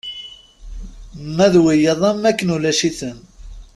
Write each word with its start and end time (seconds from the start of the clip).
Ma 1.35 1.47
d 1.53 1.55
wiyaḍ 1.63 2.01
am 2.09 2.19
wakken 2.23 2.53
ulac-iten. 2.55 3.17